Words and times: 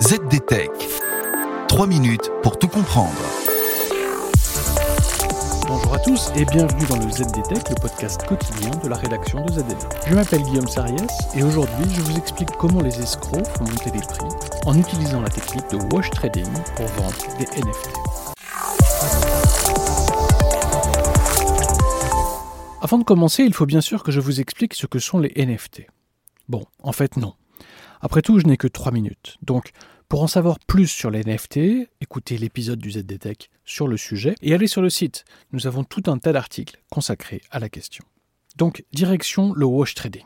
ZDTech. 0.00 0.70
3 1.66 1.86
minutes 1.88 2.30
pour 2.44 2.56
tout 2.56 2.68
comprendre. 2.68 3.10
Bonjour 5.66 5.92
à 5.92 5.98
tous 5.98 6.30
et 6.36 6.44
bienvenue 6.44 6.86
dans 6.86 6.98
le 6.98 7.10
ZDTech, 7.10 7.68
le 7.68 7.74
podcast 7.82 8.24
quotidien 8.24 8.70
de 8.82 8.88
la 8.88 8.94
rédaction 8.94 9.44
de 9.44 9.52
ZDN. 9.52 9.76
Je 10.06 10.14
m'appelle 10.14 10.42
Guillaume 10.42 10.68
Sariès 10.68 11.10
et 11.34 11.42
aujourd'hui 11.42 11.84
je 11.92 12.00
vous 12.02 12.16
explique 12.16 12.48
comment 12.60 12.80
les 12.80 12.96
escrocs 13.00 13.44
font 13.58 13.64
monter 13.64 13.90
les 13.92 13.98
prix 13.98 14.28
en 14.66 14.78
utilisant 14.78 15.20
la 15.20 15.30
technique 15.30 15.68
de 15.72 15.78
wash 15.92 16.10
trading 16.10 16.46
pour 16.76 16.86
vendre 16.86 17.18
des 17.36 17.46
NFT. 17.60 17.90
Avant 22.80 22.98
de 22.98 23.04
commencer, 23.04 23.42
il 23.42 23.52
faut 23.52 23.66
bien 23.66 23.80
sûr 23.80 24.04
que 24.04 24.12
je 24.12 24.20
vous 24.20 24.40
explique 24.40 24.74
ce 24.74 24.86
que 24.86 25.00
sont 25.00 25.18
les 25.18 25.32
NFT. 25.36 25.88
Bon, 26.48 26.64
en 26.84 26.92
fait 26.92 27.16
non. 27.16 27.34
Après 28.00 28.22
tout, 28.22 28.38
je 28.38 28.46
n'ai 28.46 28.56
que 28.56 28.68
3 28.68 28.92
minutes. 28.92 29.38
Donc, 29.42 29.72
pour 30.08 30.22
en 30.22 30.26
savoir 30.26 30.58
plus 30.60 30.86
sur 30.86 31.10
les 31.10 31.24
NFT, 31.24 31.90
écoutez 32.00 32.38
l'épisode 32.38 32.78
du 32.78 32.92
ZDTech 32.92 33.50
sur 33.64 33.88
le 33.88 33.96
sujet 33.96 34.34
et 34.40 34.54
allez 34.54 34.68
sur 34.68 34.82
le 34.82 34.90
site. 34.90 35.24
Nous 35.52 35.66
avons 35.66 35.84
tout 35.84 36.04
un 36.06 36.18
tas 36.18 36.32
d'articles 36.32 36.80
consacrés 36.90 37.42
à 37.50 37.58
la 37.58 37.68
question. 37.68 38.04
Donc, 38.56 38.84
direction 38.92 39.52
le 39.52 39.66
wash 39.66 39.94
trading. 39.94 40.24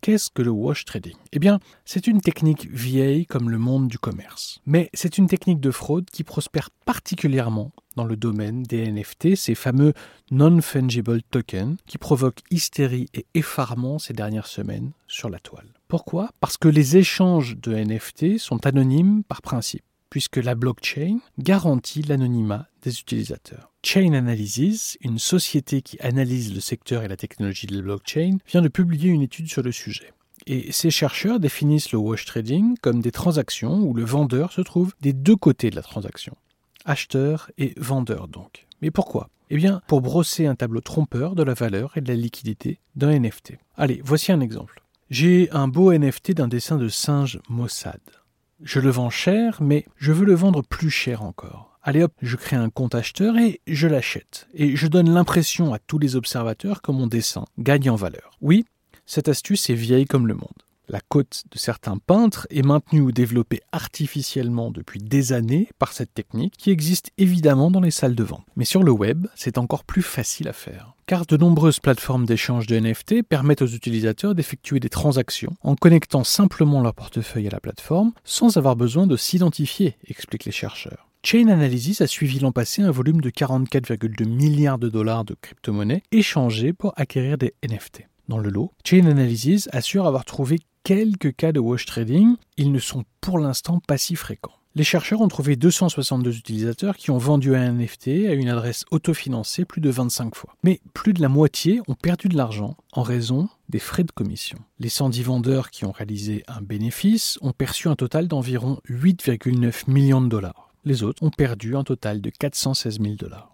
Qu'est-ce 0.00 0.30
que 0.30 0.40
le 0.40 0.50
wash 0.50 0.86
trading? 0.86 1.16
Eh 1.32 1.38
bien, 1.38 1.60
c'est 1.84 2.06
une 2.06 2.22
technique 2.22 2.68
vieille 2.70 3.26
comme 3.26 3.50
le 3.50 3.58
monde 3.58 3.88
du 3.88 3.98
commerce. 3.98 4.60
Mais 4.64 4.88
c'est 4.94 5.18
une 5.18 5.26
technique 5.26 5.60
de 5.60 5.70
fraude 5.70 6.08
qui 6.10 6.24
prospère 6.24 6.70
particulièrement 6.86 7.70
dans 7.96 8.04
le 8.04 8.16
domaine 8.16 8.62
des 8.62 8.90
NFT, 8.90 9.34
ces 9.36 9.54
fameux 9.54 9.92
non-fungible 10.30 11.22
tokens 11.30 11.76
qui 11.86 11.98
provoquent 11.98 12.42
hystérie 12.50 13.08
et 13.14 13.26
effarement 13.34 13.98
ces 13.98 14.12
dernières 14.12 14.46
semaines 14.46 14.92
sur 15.08 15.28
la 15.28 15.38
toile. 15.38 15.68
Pourquoi? 15.88 16.30
Parce 16.40 16.56
que 16.56 16.68
les 16.68 16.96
échanges 16.96 17.56
de 17.56 17.74
NFT 17.74 18.38
sont 18.38 18.64
anonymes 18.66 19.24
par 19.24 19.42
principe, 19.42 19.82
puisque 20.08 20.36
la 20.36 20.54
blockchain 20.54 21.18
garantit 21.38 22.02
l'anonymat 22.02 22.68
des 22.82 23.00
utilisateurs. 23.00 23.72
Chain 23.84 24.12
Analysis, 24.12 24.96
une 25.00 25.18
société 25.18 25.82
qui 25.82 25.98
analyse 26.00 26.54
le 26.54 26.60
secteur 26.60 27.02
et 27.02 27.08
la 27.08 27.16
technologie 27.16 27.66
de 27.66 27.74
la 27.74 27.82
blockchain, 27.82 28.38
vient 28.46 28.62
de 28.62 28.68
publier 28.68 29.10
une 29.10 29.22
étude 29.22 29.48
sur 29.48 29.62
le 29.62 29.72
sujet. 29.72 30.12
Et 30.46 30.72
ces 30.72 30.90
chercheurs 30.90 31.40
définissent 31.40 31.92
le 31.92 31.98
wash 31.98 32.24
trading 32.24 32.76
comme 32.80 33.00
des 33.00 33.12
transactions 33.12 33.80
où 33.82 33.94
le 33.94 34.04
vendeur 34.04 34.52
se 34.52 34.60
trouve 34.60 34.92
des 35.00 35.12
deux 35.12 35.36
côtés 35.36 35.70
de 35.70 35.76
la 35.76 35.82
transaction. 35.82 36.36
Acheteur 36.84 37.50
et 37.58 37.74
vendeur 37.76 38.28
donc. 38.28 38.66
Mais 38.82 38.90
pourquoi? 38.90 39.28
Eh 39.50 39.56
bien, 39.56 39.82
pour 39.86 40.00
brosser 40.00 40.46
un 40.46 40.54
tableau 40.54 40.80
trompeur 40.80 41.34
de 41.34 41.42
la 41.42 41.54
valeur 41.54 41.96
et 41.96 42.00
de 42.00 42.08
la 42.08 42.14
liquidité 42.14 42.78
d'un 42.94 43.18
NFT. 43.18 43.54
Allez, 43.76 44.00
voici 44.04 44.30
un 44.32 44.40
exemple. 44.40 44.82
J'ai 45.10 45.50
un 45.50 45.66
beau 45.66 45.92
NFT 45.92 46.32
d'un 46.32 46.46
dessin 46.46 46.76
de 46.76 46.88
singe 46.88 47.40
Mossad. 47.48 48.00
Je 48.62 48.78
le 48.78 48.90
vends 48.90 49.10
cher, 49.10 49.60
mais 49.60 49.84
je 49.96 50.12
veux 50.12 50.24
le 50.24 50.34
vendre 50.34 50.62
plus 50.62 50.90
cher 50.90 51.22
encore. 51.22 51.78
Allez 51.82 52.02
hop, 52.02 52.12
je 52.22 52.36
crée 52.36 52.56
un 52.56 52.70
compte 52.70 52.94
acheteur 52.94 53.36
et 53.38 53.60
je 53.66 53.88
l'achète. 53.88 54.46
Et 54.54 54.76
je 54.76 54.86
donne 54.86 55.12
l'impression 55.12 55.72
à 55.72 55.78
tous 55.78 55.98
les 55.98 56.14
observateurs 56.14 56.82
que 56.82 56.92
mon 56.92 57.06
dessin 57.06 57.44
gagne 57.58 57.90
en 57.90 57.96
valeur. 57.96 58.36
Oui, 58.40 58.66
cette 59.06 59.28
astuce 59.28 59.68
est 59.70 59.74
vieille 59.74 60.04
comme 60.04 60.28
le 60.28 60.34
monde. 60.34 60.62
La 60.92 60.98
cote 61.00 61.44
de 61.52 61.56
certains 61.56 61.98
peintres 61.98 62.48
est 62.50 62.66
maintenue 62.66 63.00
ou 63.00 63.12
développée 63.12 63.60
artificiellement 63.70 64.72
depuis 64.72 64.98
des 64.98 65.32
années 65.32 65.68
par 65.78 65.92
cette 65.92 66.12
technique 66.12 66.54
qui 66.58 66.72
existe 66.72 67.12
évidemment 67.16 67.70
dans 67.70 67.80
les 67.80 67.92
salles 67.92 68.16
de 68.16 68.24
vente. 68.24 68.44
Mais 68.56 68.64
sur 68.64 68.82
le 68.82 68.90
web, 68.90 69.28
c'est 69.36 69.56
encore 69.56 69.84
plus 69.84 70.02
facile 70.02 70.48
à 70.48 70.52
faire. 70.52 70.96
Car 71.06 71.26
de 71.26 71.36
nombreuses 71.36 71.78
plateformes 71.78 72.26
d'échange 72.26 72.66
de 72.66 72.76
NFT 72.76 73.22
permettent 73.22 73.62
aux 73.62 73.68
utilisateurs 73.68 74.34
d'effectuer 74.34 74.80
des 74.80 74.88
transactions 74.88 75.54
en 75.62 75.76
connectant 75.76 76.24
simplement 76.24 76.82
leur 76.82 76.94
portefeuille 76.94 77.46
à 77.46 77.52
la 77.52 77.60
plateforme 77.60 78.10
sans 78.24 78.56
avoir 78.56 78.74
besoin 78.74 79.06
de 79.06 79.16
s'identifier, 79.16 79.96
expliquent 80.08 80.46
les 80.46 80.50
chercheurs. 80.50 81.06
Chain 81.22 81.46
Analysis 81.46 82.00
a 82.00 82.08
suivi 82.08 82.40
l'an 82.40 82.50
passé 82.50 82.82
un 82.82 82.90
volume 82.90 83.20
de 83.20 83.30
44,2 83.30 84.24
milliards 84.26 84.78
de 84.78 84.88
dollars 84.88 85.24
de 85.24 85.36
crypto-monnaies 85.40 86.02
échangées 86.10 86.72
pour 86.72 86.94
acquérir 86.96 87.38
des 87.38 87.54
NFT. 87.64 88.08
Dans 88.28 88.38
le 88.38 88.48
lot, 88.48 88.72
Chain 88.84 89.06
Analysis 89.06 89.68
assure 89.72 90.06
avoir 90.06 90.24
trouvé 90.24 90.58
quelques 90.84 91.34
cas 91.36 91.52
de 91.52 91.60
wash 91.60 91.86
trading, 91.86 92.36
ils 92.56 92.72
ne 92.72 92.78
sont 92.78 93.04
pour 93.20 93.38
l'instant 93.38 93.80
pas 93.86 93.98
si 93.98 94.16
fréquents. 94.16 94.54
Les 94.76 94.84
chercheurs 94.84 95.20
ont 95.20 95.26
trouvé 95.26 95.56
262 95.56 96.36
utilisateurs 96.36 96.96
qui 96.96 97.10
ont 97.10 97.18
vendu 97.18 97.56
un 97.56 97.72
NFT 97.72 98.28
à 98.28 98.34
une 98.34 98.48
adresse 98.48 98.84
autofinancée 98.92 99.64
plus 99.64 99.80
de 99.80 99.90
25 99.90 100.36
fois. 100.36 100.54
Mais 100.62 100.80
plus 100.94 101.12
de 101.12 101.20
la 101.20 101.28
moitié 101.28 101.80
ont 101.88 101.96
perdu 101.96 102.28
de 102.28 102.36
l'argent 102.36 102.76
en 102.92 103.02
raison 103.02 103.48
des 103.68 103.80
frais 103.80 104.04
de 104.04 104.12
commission. 104.12 104.58
Les 104.78 104.88
110 104.88 105.24
vendeurs 105.24 105.70
qui 105.70 105.84
ont 105.84 105.90
réalisé 105.90 106.44
un 106.46 106.60
bénéfice 106.60 107.36
ont 107.42 107.52
perçu 107.52 107.88
un 107.88 107.96
total 107.96 108.28
d'environ 108.28 108.78
8,9 108.88 109.90
millions 109.90 110.20
de 110.20 110.28
dollars. 110.28 110.72
Les 110.84 111.02
autres 111.02 111.22
ont 111.24 111.30
perdu 111.30 111.74
un 111.74 111.82
total 111.82 112.20
de 112.20 112.30
416 112.30 113.00
000 113.00 113.14
dollars. 113.16 113.52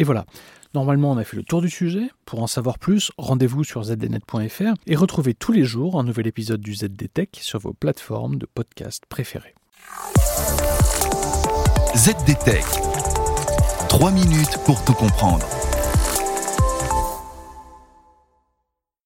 Et 0.00 0.04
voilà, 0.04 0.24
Normalement, 0.72 1.10
on 1.10 1.16
a 1.16 1.24
fait 1.24 1.36
le 1.36 1.42
tour 1.42 1.60
du 1.60 1.68
sujet. 1.68 2.10
Pour 2.24 2.42
en 2.42 2.46
savoir 2.46 2.78
plus, 2.78 3.10
rendez-vous 3.18 3.64
sur 3.64 3.82
zdnet.fr 3.82 4.74
et 4.86 4.94
retrouvez 4.94 5.34
tous 5.34 5.50
les 5.50 5.64
jours 5.64 5.98
un 5.98 6.04
nouvel 6.04 6.28
épisode 6.28 6.60
du 6.60 6.74
ZDTech 6.74 7.40
sur 7.42 7.58
vos 7.58 7.72
plateformes 7.72 8.36
de 8.36 8.46
podcast 8.46 9.02
préférées. 9.08 9.54
ZDTech. 11.96 12.64
3 13.88 14.12
minutes 14.12 14.58
pour 14.64 14.84
tout 14.84 14.94
comprendre. 14.94 15.44